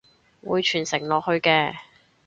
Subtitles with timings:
[0.43, 1.75] 會傳承落去嘅！